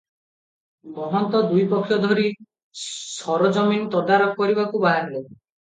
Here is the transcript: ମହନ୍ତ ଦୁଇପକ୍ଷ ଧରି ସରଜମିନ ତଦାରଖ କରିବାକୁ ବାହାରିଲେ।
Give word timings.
ମହନ୍ତ 0.95 1.41
ଦୁଇପକ୍ଷ 1.51 1.99
ଧରି 2.07 2.27
ସରଜମିନ 2.87 3.95
ତଦାରଖ 3.99 4.37
କରିବାକୁ 4.43 4.85
ବାହାରିଲେ। 4.89 5.25